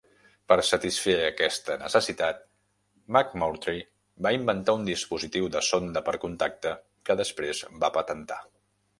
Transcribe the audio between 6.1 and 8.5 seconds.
contacte, que després va patentar.